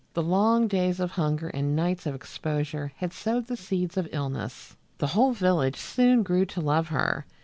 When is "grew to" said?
6.23-6.59